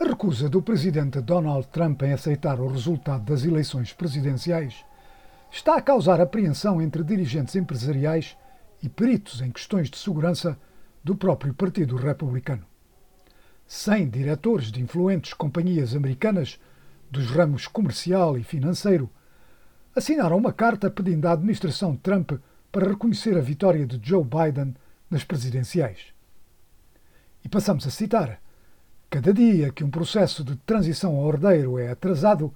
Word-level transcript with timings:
A 0.00 0.04
recusa 0.04 0.48
do 0.48 0.62
presidente 0.62 1.20
Donald 1.20 1.66
Trump 1.68 2.02
em 2.02 2.12
aceitar 2.12 2.60
o 2.60 2.68
resultado 2.68 3.24
das 3.24 3.42
eleições 3.42 3.92
presidenciais 3.92 4.84
está 5.50 5.76
a 5.76 5.82
causar 5.82 6.20
apreensão 6.20 6.80
entre 6.80 7.02
dirigentes 7.02 7.56
empresariais 7.56 8.36
e 8.80 8.88
peritos 8.88 9.40
em 9.40 9.50
questões 9.50 9.90
de 9.90 9.98
segurança 9.98 10.56
do 11.02 11.16
próprio 11.16 11.52
Partido 11.52 11.96
Republicano. 11.96 12.64
Cem 13.66 14.08
diretores 14.08 14.70
de 14.70 14.80
influentes 14.80 15.34
companhias 15.34 15.96
americanas 15.96 16.60
dos 17.10 17.28
ramos 17.30 17.66
comercial 17.66 18.38
e 18.38 18.44
financeiro 18.44 19.10
assinaram 19.96 20.36
uma 20.36 20.52
carta 20.52 20.88
pedindo 20.88 21.26
à 21.26 21.32
administração 21.32 21.96
Trump 21.96 22.34
para 22.70 22.88
reconhecer 22.88 23.36
a 23.36 23.40
vitória 23.40 23.84
de 23.84 23.98
Joe 24.00 24.22
Biden 24.22 24.76
nas 25.10 25.24
presidenciais. 25.24 26.14
E 27.44 27.48
passamos 27.48 27.84
a 27.84 27.90
citar. 27.90 28.40
Cada 29.10 29.32
dia 29.32 29.72
que 29.72 29.82
um 29.82 29.90
processo 29.90 30.44
de 30.44 30.54
transição 30.54 31.16
ao 31.16 31.24
ordeiro 31.24 31.78
é 31.78 31.90
atrasado, 31.90 32.54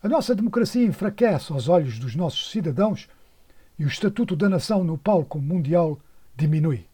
a 0.00 0.08
nossa 0.08 0.36
democracia 0.36 0.86
enfraquece 0.86 1.52
aos 1.52 1.68
olhos 1.68 1.98
dos 1.98 2.14
nossos 2.14 2.48
cidadãos 2.52 3.08
e 3.76 3.84
o 3.84 3.88
estatuto 3.88 4.36
da 4.36 4.48
nação 4.48 4.84
no 4.84 4.96
palco 4.96 5.40
mundial 5.40 5.98
diminui. 6.36 6.86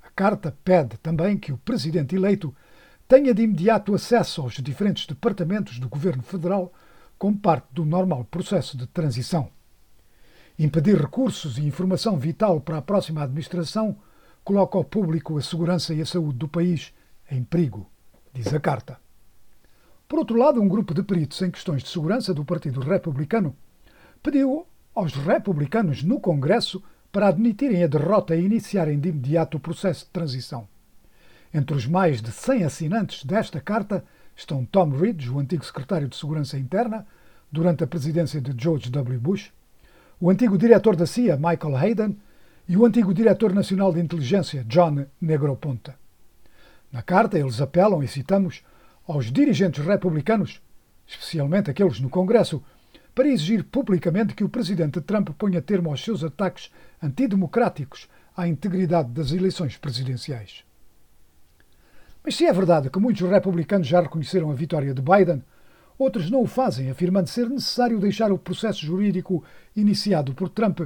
A 0.00 0.10
carta 0.10 0.56
pede 0.64 0.96
também 0.98 1.36
que 1.36 1.52
o 1.52 1.58
presidente 1.58 2.14
eleito 2.14 2.54
tenha 3.08 3.34
de 3.34 3.42
imediato 3.42 3.92
acesso 3.92 4.42
aos 4.42 4.54
diferentes 4.54 5.06
departamentos 5.06 5.80
do 5.80 5.88
governo 5.88 6.22
federal 6.22 6.72
como 7.18 7.36
parte 7.36 7.66
do 7.72 7.84
normal 7.84 8.24
processo 8.26 8.76
de 8.76 8.86
transição. 8.86 9.50
Impedir 10.56 11.00
recursos 11.00 11.58
e 11.58 11.66
informação 11.66 12.16
vital 12.16 12.60
para 12.60 12.78
a 12.78 12.82
próxima 12.82 13.24
administração 13.24 13.96
coloca 14.44 14.78
ao 14.78 14.84
público 14.84 15.36
a 15.36 15.42
segurança 15.42 15.92
e 15.92 16.00
a 16.00 16.06
saúde 16.06 16.38
do 16.38 16.46
país 16.46 16.94
em 17.28 17.42
perigo 17.42 17.90
diz 18.34 18.52
a 18.52 18.58
carta. 18.60 18.98
Por 20.08 20.18
outro 20.18 20.36
lado, 20.36 20.60
um 20.60 20.68
grupo 20.68 20.92
de 20.92 21.02
peritos 21.02 21.40
em 21.40 21.50
questões 21.50 21.82
de 21.82 21.88
segurança 21.88 22.34
do 22.34 22.44
Partido 22.44 22.80
Republicano 22.80 23.56
pediu 24.22 24.66
aos 24.94 25.14
republicanos 25.14 26.02
no 26.02 26.20
Congresso 26.20 26.82
para 27.10 27.28
admitirem 27.28 27.82
a 27.82 27.86
derrota 27.86 28.34
e 28.34 28.44
iniciarem 28.44 28.98
de 28.98 29.08
imediato 29.08 29.56
o 29.56 29.60
processo 29.60 30.04
de 30.04 30.10
transição. 30.10 30.68
Entre 31.52 31.76
os 31.76 31.86
mais 31.86 32.20
de 32.20 32.32
100 32.32 32.64
assinantes 32.64 33.24
desta 33.24 33.60
carta 33.60 34.04
estão 34.36 34.64
Tom 34.64 34.90
Ridge, 34.90 35.30
o 35.30 35.38
antigo 35.38 35.64
secretário 35.64 36.08
de 36.08 36.16
Segurança 36.16 36.58
Interna, 36.58 37.06
durante 37.50 37.84
a 37.84 37.86
presidência 37.86 38.40
de 38.40 38.52
George 38.60 38.90
W. 38.90 39.20
Bush, 39.20 39.52
o 40.20 40.28
antigo 40.28 40.58
diretor 40.58 40.96
da 40.96 41.06
CIA, 41.06 41.36
Michael 41.36 41.76
Hayden, 41.76 42.18
e 42.68 42.76
o 42.76 42.84
antigo 42.84 43.14
diretor 43.14 43.52
nacional 43.52 43.92
de 43.92 44.00
inteligência, 44.00 44.64
John 44.64 45.06
Negroponte. 45.20 45.92
Na 46.94 47.02
carta, 47.02 47.36
eles 47.36 47.60
apelam, 47.60 48.04
e 48.04 48.06
citamos, 48.06 48.62
aos 49.04 49.32
dirigentes 49.32 49.84
republicanos, 49.84 50.62
especialmente 51.04 51.68
aqueles 51.68 51.98
no 51.98 52.08
Congresso, 52.08 52.62
para 53.12 53.26
exigir 53.26 53.64
publicamente 53.64 54.32
que 54.32 54.44
o 54.44 54.48
presidente 54.48 55.00
Trump 55.00 55.30
ponha 55.30 55.60
termo 55.60 55.90
aos 55.90 56.04
seus 56.04 56.22
ataques 56.22 56.70
antidemocráticos 57.02 58.08
à 58.36 58.46
integridade 58.46 59.08
das 59.08 59.32
eleições 59.32 59.76
presidenciais. 59.76 60.64
Mas 62.22 62.36
se 62.36 62.46
é 62.46 62.52
verdade 62.52 62.88
que 62.88 63.00
muitos 63.00 63.28
republicanos 63.28 63.88
já 63.88 64.00
reconheceram 64.00 64.52
a 64.52 64.54
vitória 64.54 64.94
de 64.94 65.02
Biden, 65.02 65.42
outros 65.98 66.30
não 66.30 66.42
o 66.42 66.46
fazem, 66.46 66.90
afirmando 66.90 67.28
ser 67.28 67.50
necessário 67.50 67.98
deixar 67.98 68.30
o 68.30 68.38
processo 68.38 68.86
jurídico 68.86 69.42
iniciado 69.74 70.32
por 70.32 70.48
Trump 70.48 70.82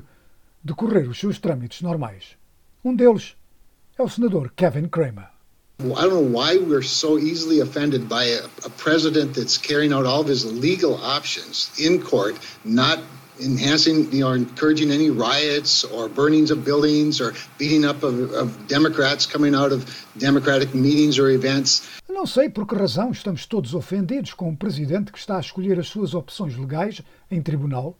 decorrer 0.65 1.07
os 1.07 1.21
seus 1.21 1.39
trâmites 1.39 1.83
normais. 1.83 2.39
Um 2.83 2.97
deles 2.97 3.37
é 3.99 4.03
o 4.03 4.09
senador 4.09 4.51
Kevin 4.57 4.89
Cramer. 4.89 5.38
I 5.81 5.85
don't 5.85 6.11
know 6.11 6.21
why 6.39 6.57
we're 6.57 6.83
so 6.83 7.19
easily 7.19 7.61
offended 7.61 8.09
by 8.09 8.25
a, 8.25 8.47
a, 8.67 8.71
president 8.71 9.33
that's 9.37 9.57
carrying 9.57 9.93
out 9.93 10.07
all 10.07 10.21
of 10.21 10.27
his 10.27 10.45
legal 10.45 10.97
options 10.97 11.71
in 11.79 12.03
court, 12.03 12.37
not 12.65 12.99
enhancing, 13.41 14.11
you 14.11 14.25
know, 14.25 14.33
encouraging 14.33 14.91
any 14.91 15.09
riots 15.09 15.85
or 15.85 16.09
burnings 16.09 16.51
of 16.51 16.65
buildings 16.65 17.21
or 17.21 17.33
beating 17.59 17.85
up 17.85 18.03
of, 18.03 18.33
of 18.33 18.67
Democrats 18.67 19.25
coming 19.25 19.55
out 19.55 19.71
of 19.71 19.87
Democratic 20.19 20.75
meetings 20.75 21.17
or 21.17 21.31
events. 21.31 21.89
Não 22.09 22.27
sei 22.27 22.49
por 22.49 22.67
que 22.67 22.75
razão 22.75 23.13
estamos 23.13 23.47
todos 23.47 23.73
ofendidos 23.73 24.35
com 24.35 24.49
um 24.49 24.57
presidente 24.57 25.13
que 25.13 25.19
está 25.19 25.37
a 25.37 25.41
escolher 25.41 25.79
as 25.79 25.87
suas 25.87 26.13
opções 26.13 26.57
legais 26.57 27.03
em 27.31 27.41
tribunal 27.41 27.97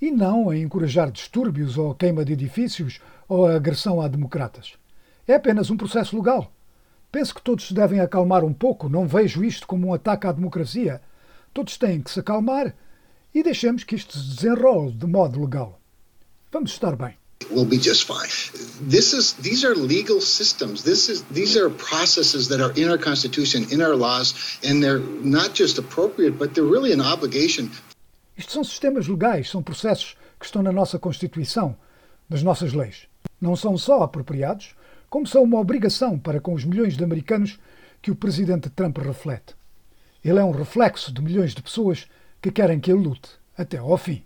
e 0.00 0.12
não 0.12 0.50
a 0.50 0.56
encorajar 0.56 1.10
distúrbios 1.10 1.76
ou 1.76 1.90
a 1.90 1.96
queima 1.96 2.24
de 2.24 2.34
edifícios 2.34 3.00
ou 3.28 3.44
a 3.44 3.56
agressão 3.56 4.00
a 4.00 4.06
democratas. 4.06 4.74
É 5.26 5.34
apenas 5.34 5.68
um 5.68 5.76
processo 5.76 6.16
legal 6.16 6.52
Penso 7.10 7.34
que 7.34 7.42
todos 7.42 7.66
se 7.66 7.74
devem 7.74 8.00
acalmar 8.00 8.44
um 8.44 8.52
pouco, 8.52 8.88
não 8.88 9.06
vejo 9.06 9.42
isto 9.42 9.66
como 9.66 9.88
um 9.88 9.94
ataque 9.94 10.26
à 10.26 10.32
democracia. 10.32 11.00
Todos 11.54 11.78
têm 11.78 12.02
que 12.02 12.10
se 12.10 12.20
acalmar 12.20 12.74
e 13.34 13.42
deixemos 13.42 13.82
que 13.82 13.94
isto 13.94 14.18
se 14.18 14.36
desenrole 14.36 14.92
de 14.92 15.06
modo 15.06 15.40
legal. 15.40 15.80
Vamos 16.52 16.72
estar 16.72 16.94
bem. 16.96 17.16
We'll 17.50 17.64
be 17.64 17.78
just 17.78 18.04
fine. 18.04 18.28
This 18.90 19.12
is 19.12 19.32
these 19.34 19.64
are 19.64 19.74
legal 19.74 20.20
systems. 20.20 20.82
This 20.82 21.08
is 21.08 21.22
these 21.32 21.56
are 21.56 21.70
processes 21.70 22.48
that 22.48 22.60
are 22.60 22.72
in 22.76 22.90
our 22.90 22.98
constitution, 22.98 23.64
in 23.70 23.80
our 23.80 23.96
laws, 23.96 24.58
and 24.62 24.82
they're 24.82 25.00
not 25.22 25.54
just 25.54 25.78
appropriate, 25.78 26.36
but 26.38 26.54
they're 26.54 26.68
really 26.68 26.92
an 26.92 27.00
obligation. 27.00 27.70
Isto 28.36 28.52
são 28.52 28.64
sistemas 28.64 29.08
legais, 29.08 29.48
são 29.48 29.62
processos 29.62 30.16
que 30.38 30.46
estão 30.46 30.62
na 30.62 30.72
nossa 30.72 30.98
Constituição, 30.98 31.76
nas 32.28 32.42
nossas 32.42 32.72
leis. 32.72 33.06
Não 33.40 33.56
são 33.56 33.78
só 33.78 34.02
apropriados, 34.02 34.74
como 35.08 35.26
são 35.26 35.42
uma 35.42 35.58
obrigação 35.58 36.18
para 36.18 36.40
com 36.40 36.54
os 36.54 36.64
milhões 36.64 36.96
de 36.96 37.04
americanos 37.04 37.58
que 38.02 38.10
o 38.10 38.16
presidente 38.16 38.70
Trump 38.70 38.98
reflete. 38.98 39.54
Ele 40.24 40.38
é 40.38 40.44
um 40.44 40.50
reflexo 40.50 41.12
de 41.12 41.22
milhões 41.22 41.54
de 41.54 41.62
pessoas 41.62 42.06
que 42.40 42.50
querem 42.50 42.80
que 42.80 42.90
ele 42.90 43.02
lute 43.02 43.30
até 43.56 43.78
ao 43.78 43.96
fim. 43.98 44.22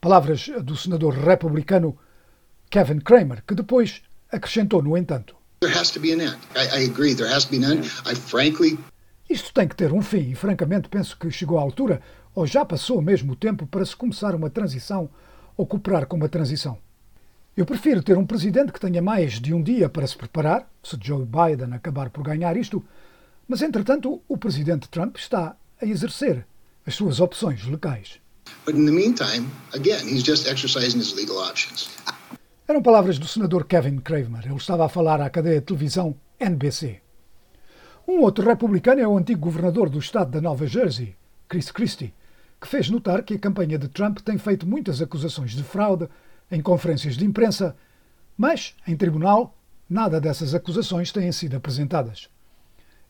Palavras 0.00 0.50
do 0.62 0.76
senador 0.76 1.14
republicano 1.14 1.96
Kevin 2.70 2.98
Kramer, 2.98 3.42
que 3.46 3.54
depois 3.54 4.02
acrescentou, 4.30 4.82
no 4.82 4.96
entanto. 4.96 5.36
Isto 9.28 9.52
tem 9.52 9.68
que 9.68 9.76
ter 9.76 9.92
um 9.92 10.02
fim 10.02 10.30
e, 10.30 10.34
francamente, 10.34 10.88
penso 10.88 11.16
que 11.16 11.30
chegou 11.30 11.58
à 11.58 11.62
altura, 11.62 12.00
ou 12.34 12.46
já 12.46 12.64
passou 12.64 13.02
mesmo 13.02 13.32
o 13.32 13.36
tempo, 13.36 13.66
para 13.66 13.84
se 13.84 13.94
começar 13.94 14.34
uma 14.34 14.50
transição 14.50 15.10
ou 15.56 15.66
cooperar 15.66 16.06
com 16.06 16.16
uma 16.16 16.28
transição. 16.28 16.78
Eu 17.58 17.66
prefiro 17.66 18.00
ter 18.04 18.16
um 18.16 18.24
presidente 18.24 18.70
que 18.70 18.78
tenha 18.78 19.02
mais 19.02 19.40
de 19.40 19.52
um 19.52 19.60
dia 19.60 19.88
para 19.88 20.06
se 20.06 20.16
preparar, 20.16 20.70
se 20.80 20.96
Joe 21.02 21.26
Biden 21.26 21.74
acabar 21.74 22.08
por 22.08 22.22
ganhar 22.22 22.56
isto, 22.56 22.84
mas 23.48 23.62
entretanto 23.62 24.22
o 24.28 24.38
presidente 24.38 24.88
Trump 24.88 25.16
está 25.16 25.56
a 25.82 25.84
exercer 25.84 26.46
as 26.86 26.94
suas 26.94 27.18
opções 27.18 27.66
legais. 27.66 28.20
Meantime, 28.72 29.48
again, 29.74 30.06
Eram 32.68 32.80
palavras 32.80 33.18
do 33.18 33.26
senador 33.26 33.64
Kevin 33.64 33.98
Cramer. 33.98 34.46
Ele 34.46 34.54
estava 34.54 34.86
a 34.86 34.88
falar 34.88 35.20
à 35.20 35.28
cadeia 35.28 35.58
de 35.58 35.66
televisão 35.66 36.14
NBC. 36.38 37.00
Um 38.06 38.20
outro 38.20 38.46
republicano 38.46 39.00
é 39.00 39.08
o 39.08 39.18
antigo 39.18 39.40
governador 39.40 39.90
do 39.90 39.98
estado 39.98 40.30
da 40.30 40.40
Nova 40.40 40.64
Jersey, 40.64 41.16
Chris 41.48 41.72
Christie, 41.72 42.14
que 42.60 42.68
fez 42.68 42.88
notar 42.88 43.24
que 43.24 43.34
a 43.34 43.38
campanha 43.40 43.76
de 43.76 43.88
Trump 43.88 44.20
tem 44.20 44.38
feito 44.38 44.64
muitas 44.64 45.02
acusações 45.02 45.56
de 45.56 45.64
fraude 45.64 46.08
em 46.50 46.60
conferências 46.60 47.16
de 47.16 47.24
imprensa, 47.24 47.76
mas, 48.36 48.74
em 48.86 48.96
tribunal, 48.96 49.56
nada 49.88 50.20
dessas 50.20 50.54
acusações 50.54 51.12
têm 51.12 51.30
sido 51.32 51.56
apresentadas. 51.56 52.28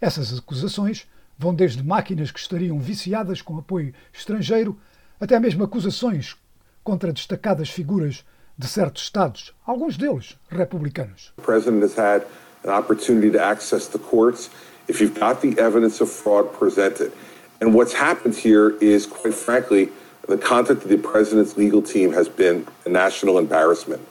Essas 0.01 0.39
acusações 0.39 1.07
vão 1.39 1.55
desde 1.55 1.83
máquinas 1.83 2.31
que 2.31 2.41
estariam 2.41 2.79
viciadas 2.81 3.43
com 3.43 3.59
apoio 3.59 3.95
estrangeiro 4.13 4.79
até 5.21 5.39
mesmo 5.39 5.65
acusações 5.65 6.37
contra 6.83 7.13
destacadas 7.13 7.69
figuras 7.69 8.25
de 8.57 8.67
certos 8.67 9.05
estados, 9.05 9.55
alguns 9.65 9.97
deles 9.97 10.37
republicanos. 10.49 11.33
The 11.37 11.43
president 11.43 11.83
has 11.85 11.97
had 11.97 12.23
an 12.65 12.77
opportunity 12.77 13.31
to 13.31 13.39
access 13.39 13.87
the 13.87 13.99
courts 13.99 14.51
if 14.89 15.01
you've 15.01 15.19
got 15.19 15.41
the 15.41 15.61
evidence 15.61 16.03
of 16.03 16.11
fraud 16.11 16.49
presented. 16.59 17.13
And 17.61 17.75
what's 17.75 17.93
happened 17.93 18.37
here 18.37 18.77
is, 18.81 19.07
quite 19.07 19.35
frankly, 19.35 19.93
The 20.29 20.37
conduct 20.37 20.85
of 20.85 20.89
the 20.91 20.99
president's 20.99 21.57
legal 21.57 21.81
team 21.81 22.13
has 22.13 22.29
been 22.29 22.67
a 22.85 22.91
national 22.91 23.41
embarrassment. 23.41 24.03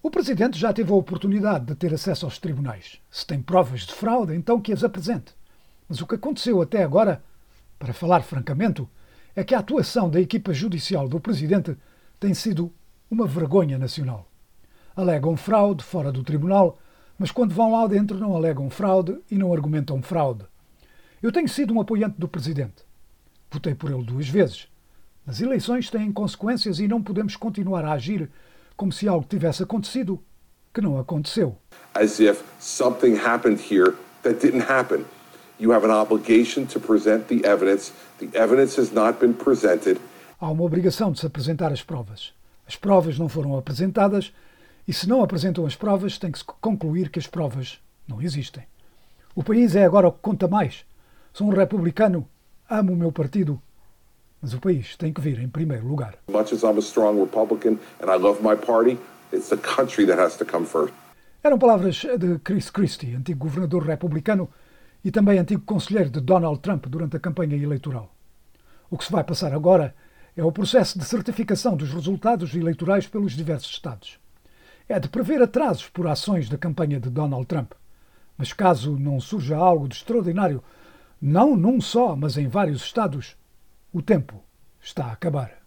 O 0.00 0.08
presidente 0.08 0.56
já 0.56 0.72
teve 0.72 0.92
a 0.92 0.94
oportunidade 0.94 1.64
de 1.64 1.74
ter 1.74 1.92
acesso 1.92 2.26
aos 2.26 2.38
tribunais. 2.38 3.00
Se 3.10 3.26
tem 3.26 3.42
provas 3.42 3.80
de 3.80 3.92
fraude, 3.92 4.36
então 4.36 4.60
que 4.60 4.72
as 4.72 4.84
apresente. 4.84 5.34
Mas 5.88 6.00
o 6.00 6.06
que 6.06 6.14
aconteceu 6.14 6.62
até 6.62 6.84
agora, 6.84 7.20
para 7.76 7.92
falar 7.92 8.22
francamente, 8.22 8.86
é 9.34 9.42
que 9.42 9.52
a 9.52 9.58
atuação 9.58 10.08
da 10.08 10.20
equipa 10.20 10.52
judicial 10.52 11.08
do 11.08 11.18
presidente 11.18 11.76
tem 12.20 12.32
sido 12.34 12.72
uma 13.10 13.26
vergonha 13.26 13.76
nacional. 13.76 14.28
Alegam 14.94 15.36
fraude 15.36 15.82
fora 15.82 16.12
do 16.12 16.22
tribunal, 16.22 16.78
mas 17.18 17.32
quando 17.32 17.52
vão 17.52 17.72
lá 17.72 17.84
dentro 17.88 18.16
não 18.16 18.36
alegam 18.36 18.70
fraude 18.70 19.18
e 19.28 19.36
não 19.36 19.52
argumentam 19.52 20.00
fraude. 20.02 20.44
Eu 21.20 21.32
tenho 21.32 21.48
sido 21.48 21.74
um 21.74 21.80
apoiante 21.80 22.14
do 22.16 22.28
presidente. 22.28 22.84
Votei 23.50 23.74
por 23.74 23.90
ele 23.90 24.04
duas 24.04 24.28
vezes 24.28 24.68
as 25.28 25.40
eleições 25.40 25.90
têm 25.90 26.10
consequências 26.10 26.80
e 26.80 26.88
não 26.88 27.00
podemos 27.00 27.36
continuar 27.36 27.84
a 27.84 27.92
agir 27.92 28.28
como 28.76 28.90
se 28.90 29.06
algo 29.06 29.26
tivesse 29.28 29.62
acontecido 29.62 30.20
que 30.74 30.80
não 30.80 30.98
aconteceu. 30.98 31.56
As 31.94 32.18
if 32.18 32.42
something 32.58 33.14
happened 33.14 33.62
here 33.72 33.94
That 34.22 34.40
didn't 34.40 34.66
happen. 34.68 35.04
You 35.58 35.72
have 35.72 35.84
an 35.84 35.92
obligation 35.92 36.66
to 36.66 36.80
present 36.80 37.28
the 37.28 37.46
evidence. 37.46 37.92
The 38.18 38.36
evidence 38.36 38.80
has 38.80 38.92
not 38.92 39.20
been 39.20 39.32
presented. 39.32 40.00
Há 40.40 40.50
uma 40.50 40.64
obrigação 40.64 41.12
de 41.12 41.20
se 41.20 41.26
apresentar 41.26 41.72
as 41.72 41.82
provas. 41.82 42.32
As 42.66 42.76
provas 42.76 43.18
não 43.18 43.28
foram 43.28 43.56
apresentadas 43.56 44.32
e, 44.86 44.92
se 44.92 45.08
não 45.08 45.22
apresentam 45.22 45.64
as 45.66 45.74
provas, 45.74 46.18
tem 46.18 46.32
que 46.32 46.38
se 46.38 46.44
concluir 46.44 47.10
que 47.10 47.18
as 47.18 47.26
provas 47.26 47.78
não 48.06 48.20
existem. 48.20 48.64
O 49.34 49.42
país 49.42 49.76
é 49.76 49.84
agora 49.84 50.08
o 50.08 50.12
que 50.12 50.20
conta 50.20 50.48
mais. 50.48 50.84
Sou 51.32 51.46
um 51.46 51.54
republicano, 51.54 52.28
amo 52.68 52.92
o 52.92 52.96
meu 52.96 53.12
partido, 53.12 53.60
mas 54.40 54.54
o 54.54 54.60
país 54.60 54.96
tem 54.96 55.12
que 55.12 55.20
vir 55.20 55.38
em 55.40 55.48
primeiro 55.48 55.86
lugar. 55.86 56.14
Eram 61.42 61.58
palavras 61.58 62.04
de 62.18 62.38
Chris 62.40 62.70
Christie, 62.70 63.14
antigo 63.14 63.44
governador 63.44 63.84
republicano 63.84 64.48
e 65.04 65.10
também 65.10 65.38
antigo 65.38 65.62
conselheiro 65.62 66.10
de 66.10 66.20
Donald 66.20 66.60
Trump 66.60 66.86
durante 66.86 67.16
a 67.16 67.20
campanha 67.20 67.56
eleitoral. 67.56 68.12
O 68.90 68.96
que 68.96 69.04
se 69.04 69.12
vai 69.12 69.22
passar 69.22 69.52
agora 69.52 69.94
é 70.36 70.44
o 70.44 70.52
processo 70.52 70.98
de 70.98 71.04
certificação 71.04 71.76
dos 71.76 71.92
resultados 71.92 72.54
eleitorais 72.54 73.06
pelos 73.06 73.32
diversos 73.32 73.72
Estados. 73.72 74.18
É 74.88 74.98
de 74.98 75.08
prever 75.08 75.42
atrasos 75.42 75.88
por 75.88 76.06
ações 76.06 76.48
da 76.48 76.56
campanha 76.56 76.98
de 76.98 77.10
Donald 77.10 77.44
Trump. 77.46 77.72
Mas 78.36 78.52
caso 78.52 78.96
não 78.98 79.20
surja 79.20 79.56
algo 79.56 79.88
de 79.88 79.96
extraordinário, 79.96 80.62
não 81.20 81.56
num 81.56 81.80
só, 81.80 82.14
mas 82.14 82.38
em 82.38 82.46
vários 82.46 82.82
Estados, 82.82 83.36
o 83.92 84.02
tempo 84.02 84.44
está 84.80 85.06
a 85.06 85.12
acabar. 85.12 85.56